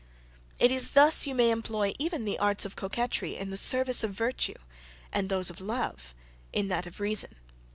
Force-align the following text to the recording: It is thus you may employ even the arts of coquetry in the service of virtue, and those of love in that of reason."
It 0.57 0.71
is 0.71 0.89
thus 0.97 1.27
you 1.27 1.35
may 1.35 1.51
employ 1.51 1.93
even 1.99 2.25
the 2.25 2.39
arts 2.39 2.65
of 2.65 2.75
coquetry 2.75 3.35
in 3.37 3.51
the 3.51 3.55
service 3.55 4.03
of 4.03 4.11
virtue, 4.13 4.55
and 5.13 5.29
those 5.29 5.51
of 5.51 5.61
love 5.61 6.15
in 6.51 6.69
that 6.69 6.87
of 6.87 6.99
reason." 6.99 7.35